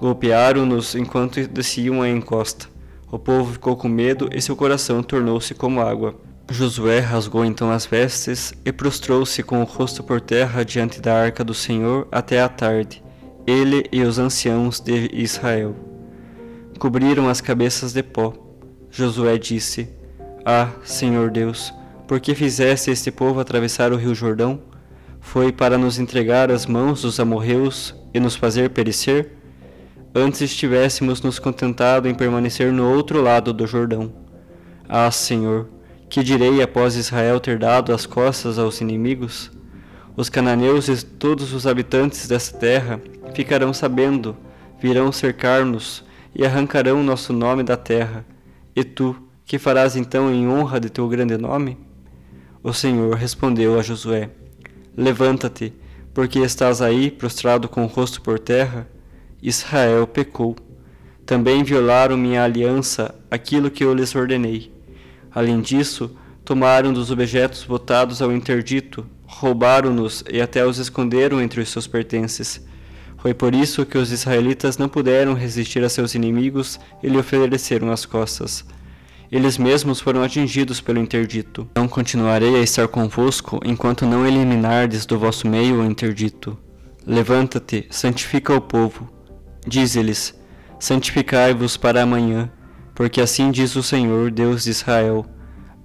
Golpearam-nos 0.00 0.94
enquanto 0.94 1.46
desciam 1.46 2.00
a 2.00 2.08
encosta. 2.08 2.66
O 3.12 3.18
povo 3.18 3.52
ficou 3.52 3.76
com 3.76 3.88
medo 3.88 4.30
e 4.32 4.40
seu 4.40 4.56
coração 4.56 5.02
tornou-se 5.02 5.52
como 5.54 5.80
água. 5.80 6.14
Josué 6.50 6.98
rasgou 6.98 7.44
então 7.44 7.70
as 7.70 7.86
vestes 7.86 8.54
e 8.64 8.72
prostrou-se 8.72 9.42
com 9.42 9.60
o 9.60 9.64
rosto 9.64 10.02
por 10.02 10.20
terra 10.20 10.64
diante 10.64 11.00
da 11.00 11.14
arca 11.14 11.44
do 11.44 11.54
Senhor 11.54 12.08
até 12.10 12.40
a 12.40 12.48
tarde, 12.48 13.04
ele 13.46 13.86
e 13.92 14.02
os 14.02 14.18
anciãos 14.18 14.80
de 14.80 15.10
Israel. 15.12 15.76
Cobriram 16.78 17.28
as 17.28 17.40
cabeças 17.40 17.92
de 17.92 18.02
pó. 18.02 18.32
Josué 18.90 19.38
disse: 19.38 19.88
Ah, 20.44 20.70
Senhor 20.82 21.30
Deus, 21.30 21.72
por 22.08 22.18
que 22.18 22.34
fizeste 22.34 22.90
este 22.90 23.12
povo 23.12 23.38
atravessar 23.38 23.92
o 23.92 23.96
rio 23.96 24.14
Jordão? 24.14 24.69
Foi 25.20 25.52
para 25.52 25.78
nos 25.78 25.98
entregar 25.98 26.50
às 26.50 26.66
mãos 26.66 27.02
dos 27.02 27.20
amorreus 27.20 27.94
e 28.12 28.18
nos 28.18 28.34
fazer 28.34 28.70
perecer? 28.70 29.36
Antes 30.14 30.56
tivéssemos 30.56 31.22
nos 31.22 31.38
contentado 31.38 32.08
em 32.08 32.14
permanecer 32.14 32.72
no 32.72 32.90
outro 32.90 33.22
lado 33.22 33.52
do 33.52 33.66
Jordão. 33.66 34.12
Ah, 34.88 35.10
Senhor, 35.10 35.68
que 36.08 36.24
direi 36.24 36.60
após 36.60 36.96
Israel 36.96 37.38
ter 37.38 37.58
dado 37.58 37.92
as 37.92 38.06
costas 38.06 38.58
aos 38.58 38.80
inimigos? 38.80 39.52
Os 40.16 40.28
cananeus 40.28 40.88
e 40.88 41.06
todos 41.06 41.52
os 41.52 41.64
habitantes 41.66 42.26
dessa 42.26 42.56
terra 42.56 43.00
ficarão 43.32 43.72
sabendo, 43.72 44.36
virão 44.80 45.12
cercar-nos 45.12 46.04
e 46.34 46.44
arrancarão 46.44 47.04
nosso 47.04 47.32
nome 47.32 47.62
da 47.62 47.76
terra. 47.76 48.24
E 48.74 48.82
tu, 48.82 49.14
que 49.44 49.58
farás 49.58 49.94
então 49.94 50.32
em 50.32 50.48
honra 50.48 50.80
de 50.80 50.90
teu 50.90 51.06
grande 51.06 51.36
nome? 51.36 51.78
O 52.62 52.72
Senhor 52.72 53.14
respondeu 53.14 53.78
a 53.78 53.82
Josué: 53.82 54.30
Levanta-te, 55.00 55.72
porque 56.12 56.40
estás 56.40 56.82
aí 56.82 57.10
prostrado 57.10 57.70
com 57.70 57.84
o 57.84 57.86
rosto 57.86 58.20
por 58.20 58.38
terra. 58.38 58.86
Israel 59.42 60.06
pecou. 60.06 60.54
Também 61.24 61.64
violaram 61.64 62.18
minha 62.18 62.44
aliança, 62.44 63.14
aquilo 63.30 63.70
que 63.70 63.82
eu 63.82 63.94
lhes 63.94 64.14
ordenei. 64.14 64.70
Além 65.34 65.62
disso, 65.62 66.14
tomaram 66.44 66.92
dos 66.92 67.10
objetos 67.10 67.64
votados 67.64 68.20
ao 68.20 68.30
interdito, 68.30 69.06
roubaram-nos 69.24 70.22
e 70.30 70.38
até 70.38 70.66
os 70.66 70.76
esconderam 70.76 71.40
entre 71.40 71.62
os 71.62 71.70
seus 71.70 71.86
pertences. 71.86 72.62
Foi 73.16 73.32
por 73.32 73.54
isso 73.54 73.86
que 73.86 73.96
os 73.96 74.12
israelitas 74.12 74.76
não 74.76 74.86
puderam 74.86 75.32
resistir 75.32 75.82
a 75.82 75.88
seus 75.88 76.14
inimigos 76.14 76.78
e 77.02 77.08
lhe 77.08 77.16
ofereceram 77.16 77.90
as 77.90 78.04
costas. 78.04 78.66
Eles 79.30 79.56
mesmos 79.56 80.00
foram 80.00 80.24
atingidos 80.24 80.80
pelo 80.80 80.98
interdito. 80.98 81.68
Não 81.76 81.86
continuarei 81.86 82.56
a 82.56 82.62
estar 82.62 82.88
convosco 82.88 83.60
enquanto 83.64 84.04
não 84.04 84.26
eliminardes 84.26 85.06
do 85.06 85.16
vosso 85.16 85.46
meio 85.46 85.80
o 85.80 85.84
interdito. 85.84 86.58
Levanta-te, 87.06 87.86
santifica 87.90 88.52
o 88.52 88.60
povo. 88.60 89.08
Dize-lhes: 89.64 90.34
Santificai-vos 90.80 91.76
para 91.76 92.02
amanhã, 92.02 92.50
porque 92.92 93.20
assim 93.20 93.52
diz 93.52 93.76
o 93.76 93.84
Senhor, 93.84 94.32
Deus 94.32 94.64
de 94.64 94.70
Israel: 94.70 95.24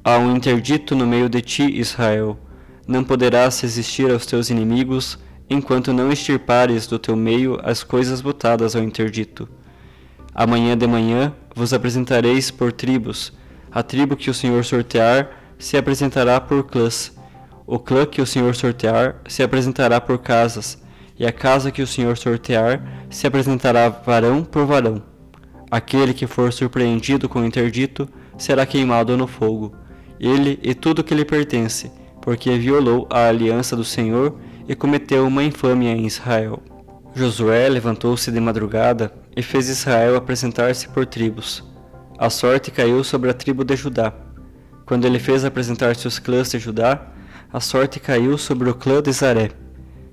Há 0.04 0.18
um 0.18 0.36
interdito 0.36 0.96
no 0.96 1.06
meio 1.06 1.30
de 1.30 1.42
ti, 1.42 1.80
Israel. 1.80 2.40
Não 2.88 3.04
poderás 3.04 3.62
resistir 3.62 4.10
aos 4.12 4.26
teus 4.26 4.50
inimigos, 4.50 5.20
enquanto 5.48 5.94
não 5.94 6.12
extirpares 6.12 6.88
do 6.88 6.98
teu 6.98 7.16
meio 7.16 7.60
as 7.64 7.84
coisas 7.84 8.22
botadas 8.22 8.76
ao 8.76 8.82
interdito. 8.82 9.48
Amanhã 10.34 10.76
de 10.76 10.88
manhã 10.88 11.34
vos 11.56 11.74
apresentareis 11.74 12.52
por 12.52 12.74
tribos. 12.74 13.34
A 13.72 13.82
tribo 13.82 14.16
que 14.18 14.30
o 14.30 14.34
Senhor 14.34 14.64
sortear 14.66 15.32
se 15.58 15.78
apresentará 15.78 16.40
por 16.40 16.66
clãs. 16.66 17.16
O 17.66 17.80
clã 17.80 18.06
que 18.06 18.22
o 18.22 18.26
Senhor 18.26 18.54
sortear 18.54 19.22
se 19.28 19.42
apresentará 19.42 20.00
por 20.00 20.20
casas, 20.20 20.78
e 21.18 21.26
a 21.26 21.32
casa 21.32 21.72
que 21.72 21.82
o 21.82 21.88
Senhor 21.88 22.18
sortear 22.18 23.08
se 23.10 23.26
apresentará 23.26 23.90
varão 23.90 24.44
por 24.44 24.66
varão. 24.66 25.02
Aquele 25.72 26.14
que 26.14 26.28
for 26.28 26.54
surpreendido 26.54 27.28
com 27.28 27.40
o 27.40 27.46
interdito 27.46 28.08
será 28.38 28.66
queimado 28.66 29.18
no 29.18 29.26
fogo, 29.26 29.74
ele 30.20 30.60
e 30.62 30.76
tudo 30.76 31.04
que 31.04 31.16
lhe 31.16 31.26
pertence, 31.26 31.92
porque 32.22 32.58
violou 32.58 33.08
a 33.10 33.28
aliança 33.28 33.76
do 33.76 33.84
Senhor 33.84 34.36
e 34.68 34.76
cometeu 34.76 35.26
uma 35.26 35.44
infâmia 35.44 35.92
em 35.92 36.06
Israel. 36.06 36.62
Josué 37.16 37.68
levantou-se 37.70 38.30
de 38.30 38.40
madrugada 38.40 39.12
e 39.36 39.42
fez 39.42 39.70
Israel 39.70 40.16
apresentar-se 40.16 40.88
por 40.88 41.06
tribos. 41.06 41.64
A 42.18 42.30
sorte 42.30 42.72
caiu 42.72 43.04
sobre 43.04 43.30
a 43.30 43.34
tribo 43.34 43.64
de 43.64 43.76
Judá. 43.76 44.14
Quando 44.86 45.06
ele 45.06 45.20
fez 45.20 45.44
apresentar-se 45.44 46.08
os 46.08 46.20
clãs 46.20 46.50
de 46.50 46.60
Judá, 46.60 47.08
a 47.52 47.60
sorte 47.60 48.00
caiu 48.00 48.38
sobre 48.38 48.70
o 48.70 48.74
clã 48.74 49.02
de 49.02 49.12
Zaré. 49.12 49.52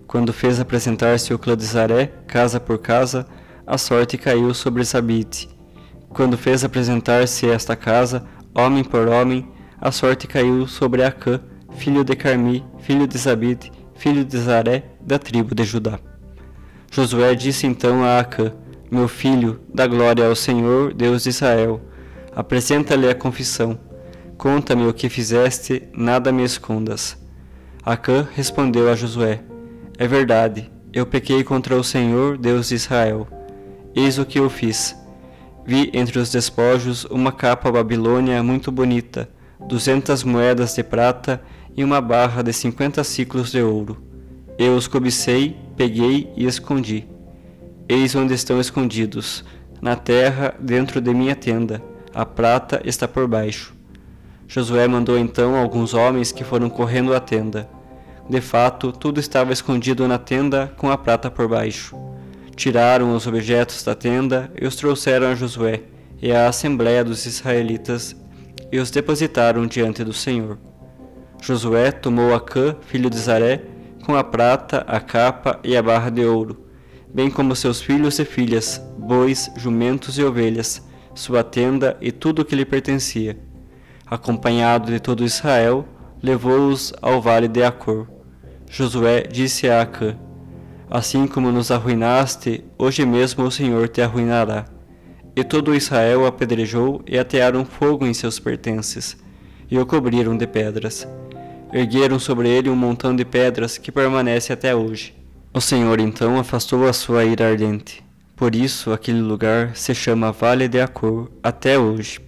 Quando 0.06 0.32
fez 0.32 0.58
apresentar-se 0.58 1.32
o 1.32 1.38
clã 1.38 1.56
de 1.56 1.64
Zaré, 1.64 2.06
casa 2.26 2.58
por 2.58 2.78
casa, 2.78 3.26
a 3.66 3.78
sorte 3.78 4.18
caiu 4.18 4.52
sobre 4.52 4.84
Sabite. 4.84 5.48
Quando 6.08 6.36
fez 6.36 6.64
apresentar-se 6.64 7.48
esta 7.48 7.76
casa, 7.76 8.24
homem 8.54 8.82
por 8.82 9.08
homem, 9.08 9.48
a 9.80 9.90
sorte 9.90 10.26
caiu 10.26 10.66
sobre 10.66 11.02
Acã, 11.02 11.40
filho 11.76 12.04
de 12.04 12.14
Carmi, 12.14 12.64
filho 12.80 13.06
de 13.06 13.16
Zabide, 13.16 13.72
filho 13.94 14.24
de 14.24 14.38
Zaré, 14.38 14.84
da 15.00 15.18
tribo 15.18 15.54
de 15.54 15.64
Judá. 15.64 15.98
Josué 16.90 17.34
disse 17.34 17.66
então 17.66 18.04
a 18.04 18.18
Acã: 18.18 18.52
Meu 18.92 19.08
filho, 19.08 19.58
dá 19.72 19.86
glória 19.86 20.26
ao 20.26 20.36
Senhor, 20.36 20.92
Deus 20.92 21.22
de 21.22 21.30
Israel. 21.30 21.80
Apresenta-lhe 22.36 23.08
a 23.08 23.14
confissão. 23.14 23.80
Conta-me 24.36 24.86
o 24.86 24.92
que 24.92 25.08
fizeste, 25.08 25.84
nada 25.94 26.30
me 26.30 26.44
escondas. 26.44 27.16
Acã 27.82 28.28
respondeu 28.34 28.90
a 28.90 28.94
Josué: 28.94 29.40
É 29.96 30.06
verdade, 30.06 30.70
eu 30.92 31.06
pequei 31.06 31.42
contra 31.42 31.74
o 31.74 31.82
Senhor, 31.82 32.36
Deus 32.36 32.68
de 32.68 32.74
Israel. 32.74 33.26
Eis 33.94 34.18
o 34.18 34.26
que 34.26 34.38
eu 34.38 34.50
fiz. 34.50 34.94
Vi 35.64 35.90
entre 35.94 36.18
os 36.18 36.30
despojos 36.30 37.06
uma 37.06 37.32
capa 37.32 37.72
babilônia 37.72 38.42
muito 38.42 38.70
bonita, 38.70 39.26
duzentas 39.66 40.22
moedas 40.22 40.74
de 40.74 40.82
prata 40.82 41.42
e 41.74 41.82
uma 41.82 42.02
barra 42.02 42.42
de 42.42 42.52
cinquenta 42.52 43.02
ciclos 43.02 43.52
de 43.52 43.62
ouro. 43.62 44.02
Eu 44.58 44.76
os 44.76 44.86
cobicei, 44.86 45.56
peguei 45.78 46.30
e 46.36 46.44
escondi. 46.44 47.08
Eis 47.88 48.14
onde 48.14 48.34
estão 48.34 48.60
escondidos. 48.60 49.44
na 49.80 49.96
terra 49.96 50.54
dentro 50.60 51.00
de 51.00 51.12
minha 51.12 51.34
tenda, 51.34 51.82
a 52.14 52.24
prata 52.24 52.80
está 52.84 53.08
por 53.08 53.26
baixo. 53.26 53.74
Josué 54.46 54.86
mandou 54.86 55.18
então 55.18 55.56
alguns 55.56 55.92
homens 55.92 56.30
que 56.30 56.44
foram 56.44 56.70
correndo 56.70 57.12
à 57.12 57.18
tenda. 57.18 57.68
De 58.30 58.40
fato, 58.40 58.92
tudo 58.92 59.18
estava 59.18 59.52
escondido 59.52 60.06
na 60.06 60.18
tenda 60.18 60.72
com 60.76 60.88
a 60.88 60.96
prata 60.96 61.28
por 61.30 61.48
baixo. 61.48 61.96
Tiraram 62.54 63.16
os 63.16 63.26
objetos 63.26 63.82
da 63.82 63.94
tenda 63.94 64.52
e 64.60 64.66
os 64.66 64.76
trouxeram 64.76 65.26
a 65.26 65.34
Josué 65.34 65.82
e 66.20 66.30
à 66.30 66.46
assembléia 66.46 67.02
dos 67.02 67.26
israelitas 67.26 68.14
e 68.70 68.78
os 68.78 68.90
depositaram 68.90 69.66
diante 69.66 70.04
do 70.04 70.12
Senhor. 70.12 70.58
Josué 71.40 71.90
tomou 71.90 72.32
Acã, 72.32 72.76
filho 72.82 73.10
de 73.10 73.18
Zaré, 73.18 73.62
com 74.06 74.14
a 74.14 74.22
prata, 74.22 74.84
a 74.86 75.00
capa 75.00 75.58
e 75.64 75.76
a 75.76 75.82
barra 75.82 76.10
de 76.10 76.24
ouro, 76.24 76.61
bem 77.14 77.30
como 77.30 77.54
seus 77.54 77.80
filhos 77.80 78.18
e 78.18 78.24
filhas, 78.24 78.80
bois, 78.96 79.50
jumentos 79.56 80.18
e 80.18 80.24
ovelhas, 80.24 80.86
sua 81.14 81.44
tenda 81.44 81.96
e 82.00 82.10
tudo 82.10 82.42
o 82.42 82.44
que 82.44 82.56
lhe 82.56 82.64
pertencia. 82.64 83.38
Acompanhado 84.06 84.90
de 84.90 84.98
todo 84.98 85.24
Israel, 85.24 85.86
levou-os 86.22 86.92
ao 87.02 87.20
vale 87.20 87.48
de 87.48 87.62
Acor. 87.62 88.06
Josué 88.70 89.22
disse 89.22 89.68
a 89.68 89.82
Acã: 89.82 90.16
Assim 90.90 91.26
como 91.26 91.52
nos 91.52 91.70
arruinaste, 91.70 92.64
hoje 92.78 93.04
mesmo 93.04 93.44
o 93.44 93.50
Senhor 93.50 93.88
te 93.88 94.00
arruinará. 94.00 94.66
E 95.34 95.42
todo 95.42 95.74
Israel 95.74 96.26
apedrejou 96.26 97.02
e 97.06 97.18
atearam 97.18 97.64
fogo 97.64 98.06
em 98.06 98.12
seus 98.12 98.38
pertences, 98.38 99.16
e 99.70 99.78
o 99.78 99.86
cobriram 99.86 100.36
de 100.36 100.46
pedras. 100.46 101.08
Ergueram 101.72 102.18
sobre 102.18 102.48
ele 102.50 102.68
um 102.68 102.76
montão 102.76 103.16
de 103.16 103.24
pedras 103.24 103.78
que 103.78 103.90
permanece 103.90 104.52
até 104.52 104.76
hoje. 104.76 105.21
O 105.54 105.60
Senhor 105.60 106.00
então 106.00 106.38
afastou 106.38 106.88
a 106.88 106.94
sua 106.94 107.26
ira 107.26 107.50
ardente. 107.50 108.02
Por 108.34 108.54
isso 108.54 108.90
aquele 108.90 109.20
lugar 109.20 109.76
se 109.76 109.94
chama 109.94 110.32
Vale 110.32 110.66
de 110.66 110.80
Acor 110.80 111.30
até 111.42 111.78
hoje. 111.78 112.18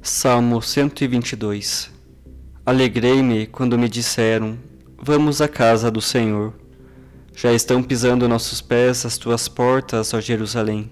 Salmo 0.00 0.62
122 0.62 1.90
Alegrei-me 2.64 3.48
quando 3.48 3.76
me 3.76 3.88
disseram: 3.88 4.56
Vamos 4.96 5.40
à 5.40 5.48
casa 5.48 5.90
do 5.90 6.00
Senhor. 6.00 6.54
Já 7.34 7.52
estão 7.52 7.82
pisando 7.82 8.28
nossos 8.28 8.60
pés 8.60 9.04
as 9.04 9.18
tuas 9.18 9.48
portas, 9.48 10.14
ó 10.14 10.20
Jerusalém. 10.20 10.88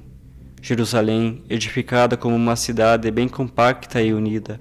Jerusalém, 0.60 1.44
edificada 1.48 2.16
como 2.16 2.34
uma 2.34 2.56
cidade 2.56 3.08
bem 3.12 3.28
compacta 3.28 4.02
e 4.02 4.12
unida. 4.12 4.60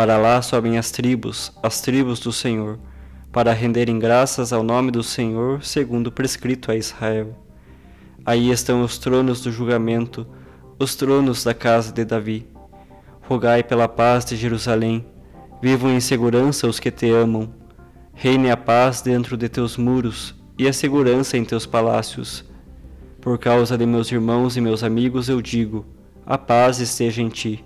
Para 0.00 0.16
lá 0.16 0.40
sobem 0.40 0.78
as 0.78 0.90
tribos, 0.90 1.52
as 1.62 1.82
tribos 1.82 2.20
do 2.20 2.32
Senhor, 2.32 2.78
para 3.30 3.52
renderem 3.52 3.98
graças 3.98 4.50
ao 4.50 4.62
nome 4.62 4.90
do 4.90 5.02
Senhor, 5.02 5.62
segundo 5.62 6.10
prescrito 6.10 6.72
a 6.72 6.74
Israel. 6.74 7.36
Aí 8.24 8.50
estão 8.50 8.82
os 8.82 8.96
tronos 8.96 9.42
do 9.42 9.52
julgamento, 9.52 10.26
os 10.78 10.94
tronos 10.94 11.44
da 11.44 11.52
casa 11.52 11.92
de 11.92 12.02
Davi. 12.02 12.48
Rogai 13.28 13.62
pela 13.62 13.86
paz 13.86 14.24
de 14.24 14.36
Jerusalém. 14.36 15.04
Vivam 15.60 15.90
em 15.90 16.00
segurança 16.00 16.66
os 16.66 16.80
que 16.80 16.90
te 16.90 17.10
amam. 17.10 17.52
Reine 18.14 18.50
a 18.50 18.56
paz 18.56 19.02
dentro 19.02 19.36
de 19.36 19.50
teus 19.50 19.76
muros 19.76 20.34
e 20.56 20.66
a 20.66 20.72
segurança 20.72 21.36
em 21.36 21.44
teus 21.44 21.66
palácios. 21.66 22.42
Por 23.20 23.38
causa 23.38 23.76
de 23.76 23.84
meus 23.84 24.10
irmãos 24.10 24.56
e 24.56 24.62
meus 24.62 24.82
amigos 24.82 25.28
eu 25.28 25.42
digo: 25.42 25.84
a 26.24 26.38
paz 26.38 26.80
esteja 26.80 27.20
em 27.20 27.28
ti. 27.28 27.62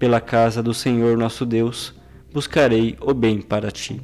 Pela 0.00 0.18
casa 0.18 0.62
do 0.62 0.72
Senhor 0.72 1.14
nosso 1.18 1.44
Deus, 1.44 1.94
buscarei 2.32 2.96
o 3.02 3.12
bem 3.12 3.42
para 3.42 3.70
ti. 3.70 4.00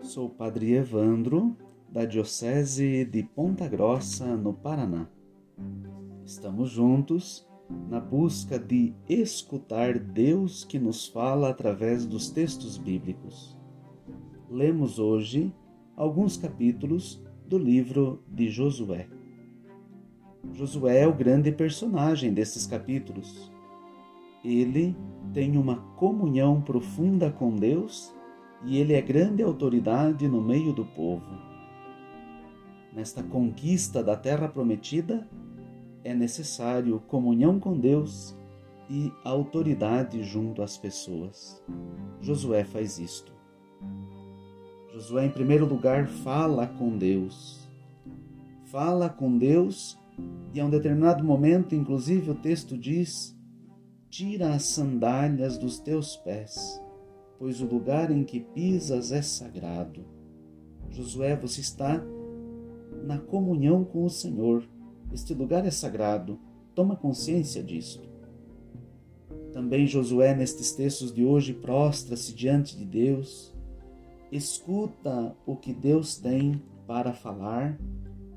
Sou 0.00 0.30
Padre 0.30 0.74
Evandro, 0.74 1.56
da 1.88 2.04
Diocese 2.04 3.04
de 3.04 3.24
Ponta 3.24 3.66
Grossa, 3.66 4.36
no 4.36 4.54
Paraná. 4.54 5.08
Estamos 6.24 6.70
juntos 6.70 7.44
na 7.90 7.98
busca 7.98 8.60
de 8.60 8.94
escutar 9.08 9.98
Deus 9.98 10.62
que 10.62 10.78
nos 10.78 11.08
fala 11.08 11.50
através 11.50 12.06
dos 12.06 12.30
textos 12.30 12.78
bíblicos. 12.78 13.58
Lemos 14.48 15.00
hoje 15.00 15.52
alguns 15.96 16.36
capítulos 16.36 17.24
do 17.46 17.56
livro 17.56 18.22
de 18.28 18.50
Josué. 18.50 19.08
Josué 20.52 21.00
é 21.00 21.08
o 21.08 21.14
grande 21.14 21.50
personagem 21.50 22.34
desses 22.34 22.66
capítulos. 22.66 23.50
Ele 24.44 24.94
tem 25.32 25.56
uma 25.56 25.76
comunhão 25.96 26.60
profunda 26.60 27.30
com 27.30 27.56
Deus 27.56 28.14
e 28.64 28.76
ele 28.76 28.92
é 28.92 29.00
grande 29.00 29.42
autoridade 29.42 30.28
no 30.28 30.42
meio 30.42 30.72
do 30.72 30.84
povo. 30.84 31.26
Nesta 32.92 33.22
conquista 33.22 34.02
da 34.02 34.16
terra 34.16 34.48
prometida, 34.48 35.26
é 36.04 36.14
necessário 36.14 37.00
comunhão 37.08 37.58
com 37.58 37.76
Deus 37.78 38.36
e 38.88 39.10
autoridade 39.24 40.22
junto 40.22 40.62
às 40.62 40.78
pessoas. 40.78 41.62
Josué 42.20 42.64
faz 42.64 42.98
isto. 42.98 43.34
Josué, 44.96 45.26
em 45.26 45.30
primeiro 45.30 45.66
lugar, 45.66 46.08
fala 46.08 46.66
com 46.66 46.96
Deus. 46.96 47.68
Fala 48.64 49.08
com 49.08 49.38
Deus 49.38 49.98
e, 50.52 50.60
a 50.60 50.64
um 50.64 50.70
determinado 50.70 51.22
momento, 51.22 51.74
inclusive, 51.74 52.30
o 52.30 52.34
texto 52.34 52.76
diz: 52.76 53.36
Tira 54.10 54.54
as 54.54 54.64
sandálias 54.64 55.58
dos 55.58 55.78
teus 55.78 56.16
pés 56.16 56.80
pois 57.38 57.60
o 57.60 57.66
lugar 57.66 58.10
em 58.10 58.24
que 58.24 58.40
pisas 58.40 59.12
é 59.12 59.22
sagrado. 59.22 60.04
Josué, 60.90 61.36
você 61.36 61.60
está 61.60 62.02
na 63.04 63.18
comunhão 63.18 63.84
com 63.84 64.04
o 64.04 64.10
Senhor. 64.10 64.64
Este 65.12 65.34
lugar 65.34 65.66
é 65.66 65.70
sagrado. 65.70 66.38
Toma 66.74 66.96
consciência 66.96 67.62
disto. 67.62 68.08
Também 69.52 69.86
Josué, 69.86 70.34
nestes 70.34 70.72
textos 70.72 71.12
de 71.12 71.24
hoje, 71.24 71.52
prostra-se 71.54 72.34
diante 72.34 72.76
de 72.76 72.84
Deus, 72.84 73.54
escuta 74.30 75.36
o 75.46 75.56
que 75.56 75.72
Deus 75.72 76.16
tem 76.16 76.62
para 76.86 77.12
falar, 77.12 77.78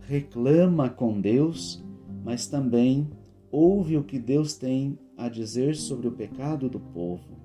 reclama 0.01 0.89
com 0.89 1.19
Deus, 1.19 1.83
mas 2.23 2.47
também 2.47 3.09
ouve 3.51 3.97
o 3.97 4.03
que 4.03 4.19
Deus 4.19 4.55
tem 4.55 4.97
a 5.17 5.27
dizer 5.27 5.75
sobre 5.75 6.07
o 6.07 6.11
pecado 6.11 6.69
do 6.69 6.79
povo. 6.79 7.37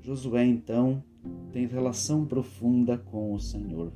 Josué, 0.00 0.44
então, 0.44 1.02
tem 1.52 1.66
relação 1.66 2.24
profunda 2.24 2.96
com 2.96 3.34
o 3.34 3.38
Senhor. 3.38 3.92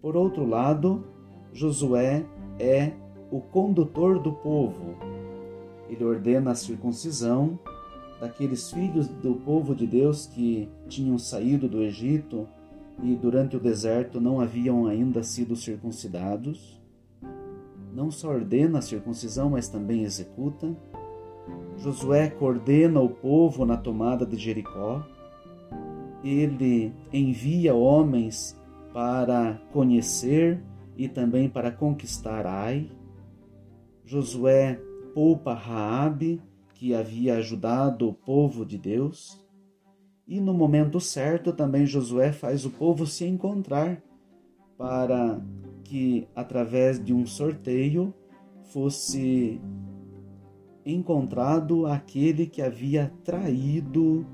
Por 0.00 0.16
outro 0.16 0.44
lado, 0.44 1.04
Josué 1.52 2.26
é 2.58 2.92
o 3.30 3.40
condutor 3.40 4.18
do 4.18 4.32
povo. 4.32 4.96
Ele 5.88 6.04
ordena 6.04 6.50
a 6.50 6.54
circuncisão 6.54 7.58
daqueles 8.20 8.70
filhos 8.70 9.08
do 9.08 9.34
povo 9.34 9.74
de 9.74 9.86
Deus 9.86 10.26
que 10.26 10.68
tinham 10.88 11.18
saído 11.18 11.68
do 11.68 11.82
Egito 11.82 12.46
e 13.02 13.14
durante 13.14 13.56
o 13.56 13.60
deserto 13.60 14.20
não 14.20 14.40
haviam 14.40 14.86
ainda 14.86 15.22
sido 15.22 15.56
circuncidados. 15.56 16.80
Não 17.94 18.10
só 18.10 18.30
ordena 18.30 18.78
a 18.78 18.82
circuncisão, 18.82 19.50
mas 19.50 19.68
também 19.68 20.02
executa. 20.02 20.74
Josué 21.78 22.28
coordena 22.30 23.00
o 23.00 23.08
povo 23.08 23.64
na 23.64 23.76
tomada 23.76 24.24
de 24.24 24.36
Jericó. 24.36 25.04
Ele 26.24 26.92
envia 27.12 27.74
homens 27.74 28.56
para 28.92 29.60
conhecer 29.72 30.62
e 30.96 31.08
também 31.08 31.48
para 31.48 31.70
conquistar 31.70 32.46
Ai. 32.46 32.88
Josué 34.04 34.80
poupa 35.12 35.54
Raabe, 35.54 36.40
que 36.74 36.94
havia 36.94 37.36
ajudado 37.36 38.08
o 38.08 38.12
povo 38.12 38.64
de 38.64 38.76
Deus. 38.76 39.42
E 40.26 40.40
no 40.40 40.52
momento 40.52 41.00
certo 41.00 41.52
também 41.52 41.86
Josué 41.86 42.32
faz 42.32 42.64
o 42.64 42.70
povo 42.70 43.06
se 43.06 43.24
encontrar 43.24 44.02
para 44.76 45.40
que 45.84 46.26
através 46.34 47.02
de 47.02 47.14
um 47.14 47.26
sorteio 47.26 48.12
fosse 48.64 49.60
encontrado 50.84 51.86
aquele 51.86 52.46
que 52.46 52.60
havia 52.60 53.12
traído 53.22 54.26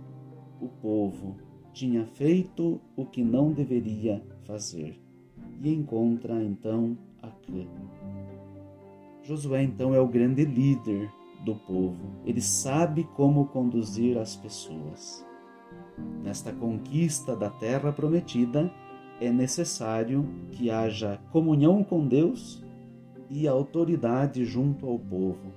o 0.61 0.69
povo, 0.69 1.37
tinha 1.73 2.05
feito 2.07 2.81
o 2.97 3.05
que 3.05 3.23
não 3.23 3.53
deveria 3.53 4.23
fazer, 4.43 5.01
e 5.63 5.73
encontra 5.73 6.43
então 6.43 6.97
Acã. 7.23 7.67
Josué 9.23 9.63
então 9.63 9.95
é 9.95 10.01
o 10.01 10.09
grande 10.09 10.45
líder 10.45 11.11
do 11.45 11.55
povo, 11.55 11.99
ele 12.25 12.41
sabe 12.41 13.05
como 13.17 13.47
conduzir 13.47 14.19
as 14.19 14.37
pessoas. 14.37 15.27
Nesta 16.23 16.53
conquista 16.53 17.35
da 17.35 17.51
terra 17.51 17.93
prometida, 17.93 18.71
é 19.21 19.31
necessário 19.31 20.27
que 20.51 20.71
haja 20.71 21.21
comunhão 21.31 21.85
com 21.85 22.07
Deus 22.07 22.65
e 23.29 23.47
autoridade 23.47 24.45
junto 24.45 24.87
ao 24.87 24.99
povo 24.99 25.53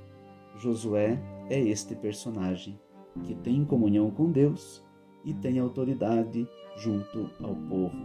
Josué 0.58 1.20
é 1.50 1.60
este 1.60 1.96
personagem, 1.96 2.80
que 3.24 3.36
tem 3.36 3.66
comunhão 3.66 4.12
com 4.12 4.32
Deus 4.32 4.84
e 5.26 5.34
tem 5.34 5.60
autoridade 5.60 6.48
junto 6.78 7.30
ao 7.42 7.56
povo. 7.56 7.98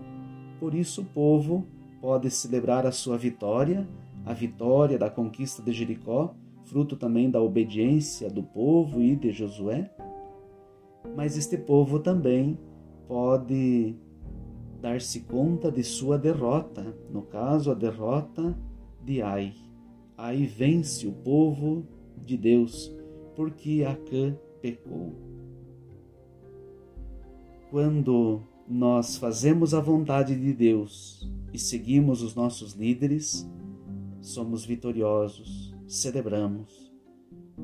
Por 0.59 0.75
isso, 0.75 1.03
o 1.03 1.05
povo 1.05 1.67
pode 2.01 2.31
celebrar 2.31 2.87
a 2.87 2.93
sua 2.93 3.17
vitória, 3.17 3.87
a 4.25 4.33
vitória 4.33 4.99
da 4.99 5.11
conquista 5.11 5.63
de 5.63 5.73
Jericó, 5.73 6.35
fruto 6.69 6.97
também 6.97 7.31
da 7.31 7.41
obediência 7.41 8.29
do 8.29 8.43
povo 8.43 9.01
e 9.01 9.17
de 9.17 9.33
Josué. 9.33 9.91
Mas 11.17 11.37
este 11.37 11.57
povo 11.57 11.99
também 11.99 12.59
pode 13.07 13.97
dar-se 14.81 15.21
conta 15.21 15.73
de 15.73 15.83
sua 15.83 16.19
derrota, 16.19 16.95
no 17.11 17.23
caso, 17.23 17.71
a 17.71 17.75
derrota 17.75 18.57
de 19.03 19.23
Ai. 19.23 19.55
Ai 20.17 20.45
vence 20.45 21.07
o 21.07 21.13
povo 21.13 21.87
de 22.25 22.37
Deus, 22.37 22.95
porque 23.35 23.85
Acã 23.89 24.37
pecou. 24.61 25.15
Quando 27.71 28.43
nós 28.69 29.17
fazemos 29.17 29.73
a 29.73 29.81
vontade 29.81 30.39
de 30.39 30.53
Deus 30.53 31.31
e 31.53 31.59
seguimos 31.59 32.23
os 32.23 32.35
nossos 32.35 32.75
líderes, 32.75 33.49
somos 34.21 34.65
vitoriosos, 34.65 35.78
celebramos. 35.89 36.93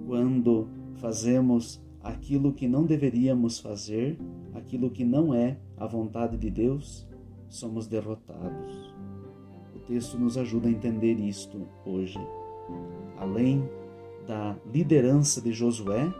Quando 0.06 0.66
fazemos 0.94 1.80
aquilo 2.02 2.52
que 2.52 2.66
não 2.66 2.84
deveríamos 2.84 3.60
fazer, 3.60 4.18
aquilo 4.54 4.90
que 4.90 5.04
não 5.04 5.34
é 5.34 5.58
a 5.76 5.86
vontade 5.86 6.36
de 6.36 6.50
Deus, 6.50 7.06
somos 7.48 7.86
derrotados. 7.86 8.94
O 9.76 9.78
texto 9.80 10.18
nos 10.18 10.36
ajuda 10.38 10.68
a 10.68 10.72
entender 10.72 11.14
isto 11.20 11.68
hoje. 11.84 12.18
Além 13.18 13.68
da 14.26 14.56
liderança 14.72 15.40
de 15.40 15.52
Josué, 15.52 16.12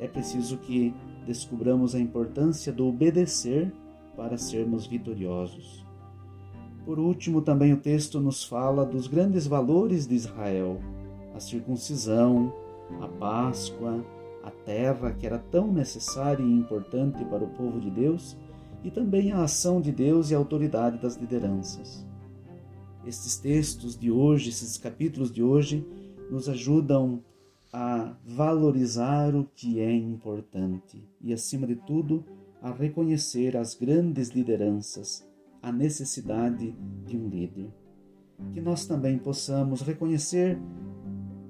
é 0.00 0.08
preciso 0.08 0.58
que 0.58 0.92
descubramos 1.24 1.94
a 1.94 2.00
importância 2.00 2.72
do 2.72 2.86
obedecer 2.86 3.72
para 4.16 4.36
sermos 4.36 4.86
vitoriosos. 4.86 5.84
Por 6.84 6.98
último, 6.98 7.42
também 7.42 7.72
o 7.72 7.78
texto 7.78 8.20
nos 8.20 8.44
fala 8.44 8.84
dos 8.84 9.06
grandes 9.06 9.46
valores 9.46 10.06
de 10.06 10.14
Israel: 10.14 10.80
a 11.36 11.40
circuncisão, 11.40 12.52
a 13.00 13.06
Páscoa, 13.06 14.04
a 14.42 14.50
terra 14.50 15.12
que 15.12 15.26
era 15.26 15.38
tão 15.38 15.70
necessária 15.70 16.42
e 16.42 16.50
importante 16.50 17.24
para 17.26 17.44
o 17.44 17.50
povo 17.50 17.78
de 17.78 17.90
Deus, 17.90 18.36
e 18.82 18.90
também 18.90 19.32
a 19.32 19.42
ação 19.42 19.80
de 19.80 19.92
Deus 19.92 20.30
e 20.30 20.34
a 20.34 20.38
autoridade 20.38 20.98
das 20.98 21.16
lideranças. 21.16 22.06
Estes 23.04 23.36
textos 23.36 23.98
de 23.98 24.10
hoje, 24.10 24.48
esses 24.48 24.78
capítulos 24.78 25.30
de 25.30 25.42
hoje, 25.42 25.86
nos 26.30 26.48
ajudam 26.48 27.22
a 27.72 28.14
valorizar 28.24 29.34
o 29.34 29.44
que 29.54 29.80
é 29.80 29.92
importante 29.92 31.04
e, 31.20 31.32
acima 31.32 31.66
de 31.66 31.76
tudo, 31.76 32.24
a 32.62 32.70
reconhecer 32.72 33.56
as 33.56 33.74
grandes 33.74 34.30
lideranças, 34.30 35.26
a 35.62 35.70
necessidade 35.70 36.74
de 37.04 37.16
um 37.16 37.28
líder. 37.28 37.68
Que 38.52 38.60
nós 38.60 38.86
também 38.86 39.18
possamos 39.18 39.82
reconhecer 39.82 40.58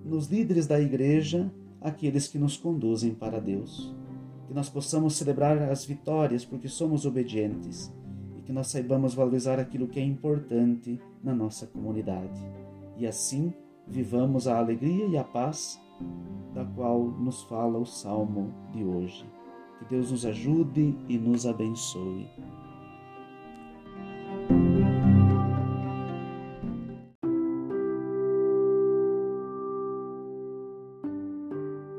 nos 0.06 0.28
líderes 0.28 0.66
da 0.66 0.80
igreja 0.80 1.50
aqueles 1.80 2.28
que 2.28 2.38
nos 2.38 2.56
conduzem 2.56 3.14
para 3.14 3.40
Deus. 3.40 3.94
Que 4.46 4.54
nós 4.54 4.68
possamos 4.68 5.16
celebrar 5.16 5.60
as 5.70 5.84
vitórias 5.84 6.44
porque 6.44 6.68
somos 6.68 7.04
obedientes 7.04 7.92
e 8.36 8.42
que 8.42 8.52
nós 8.52 8.68
saibamos 8.68 9.14
valorizar 9.14 9.58
aquilo 9.58 9.88
que 9.88 9.98
é 9.98 10.04
importante 10.04 11.00
na 11.22 11.34
nossa 11.34 11.66
comunidade. 11.66 12.40
E 12.96 13.06
assim 13.06 13.52
vivamos 13.86 14.46
a 14.46 14.58
alegria 14.58 15.06
e 15.06 15.16
a 15.16 15.24
paz 15.24 15.80
da 16.54 16.64
qual 16.64 17.04
nos 17.04 17.42
fala 17.44 17.78
o 17.78 17.86
salmo 17.86 18.54
de 18.72 18.84
hoje. 18.84 19.28
Que 19.78 19.84
Deus 19.86 20.10
nos 20.10 20.24
ajude 20.24 20.96
e 21.08 21.18
nos 21.18 21.46
abençoe. 21.46 22.26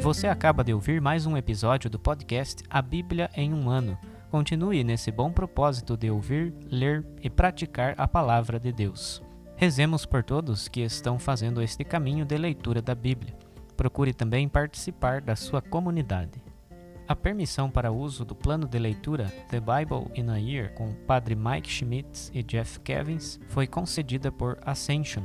Você 0.00 0.26
acaba 0.26 0.64
de 0.64 0.72
ouvir 0.72 0.98
mais 0.98 1.26
um 1.26 1.36
episódio 1.36 1.90
do 1.90 1.98
podcast 1.98 2.64
A 2.70 2.80
Bíblia 2.80 3.28
em 3.34 3.52
um 3.52 3.68
Ano. 3.68 3.98
Continue 4.30 4.82
nesse 4.82 5.12
bom 5.12 5.30
propósito 5.30 5.94
de 5.94 6.10
ouvir, 6.10 6.54
ler 6.70 7.06
e 7.22 7.28
praticar 7.28 7.94
a 7.98 8.08
palavra 8.08 8.58
de 8.58 8.72
Deus. 8.72 9.22
Rezemos 9.56 10.06
por 10.06 10.24
todos 10.24 10.68
que 10.68 10.80
estão 10.80 11.18
fazendo 11.18 11.60
este 11.60 11.84
caminho 11.84 12.24
de 12.24 12.38
leitura 12.38 12.80
da 12.80 12.94
Bíblia. 12.94 13.36
Procure 13.76 14.14
também 14.14 14.48
participar 14.48 15.20
da 15.20 15.36
sua 15.36 15.60
comunidade. 15.60 16.42
A 17.06 17.14
permissão 17.14 17.70
para 17.70 17.92
uso 17.92 18.24
do 18.24 18.34
plano 18.34 18.66
de 18.66 18.78
leitura 18.78 19.26
The 19.50 19.60
Bible 19.60 20.10
in 20.14 20.30
a 20.30 20.38
Year 20.38 20.72
com 20.72 20.88
o 20.88 20.94
padre 20.94 21.34
Mike 21.34 21.68
Schmitz 21.68 22.30
e 22.32 22.42
Jeff 22.42 22.80
Kevins 22.80 23.38
foi 23.48 23.66
concedida 23.66 24.32
por 24.32 24.58
Ascension. 24.64 25.24